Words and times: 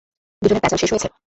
দুজনের 0.41 0.61
প্যাচাল 0.61 0.79
শেষ 0.81 0.91
হয়েছে? 0.93 1.07